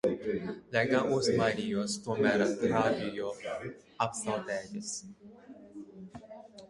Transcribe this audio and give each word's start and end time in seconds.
Lai 0.75 0.81
gan 0.91 1.09
uzmanījos– 1.17 1.97
tomēr 2.07 2.43
trāpīju 2.63 3.29
apsaldēties. 4.07 4.97